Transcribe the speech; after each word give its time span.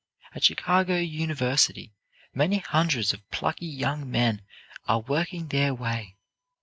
At 0.33 0.43
Chicago 0.43 0.95
University 0.95 1.93
many 2.33 2.57
hundreds 2.57 3.13
of 3.13 3.29
plucky 3.29 3.67
young 3.67 4.09
men 4.09 4.41
are 4.87 5.01
working 5.01 5.49
their 5.49 5.75
way. 5.75 6.17